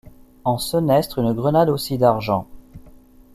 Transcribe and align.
En 0.45 0.57
senestre 0.57 1.19
une 1.19 1.31
grenade 1.33 1.69
aussi 1.69 1.99
d’argent. 1.99 2.47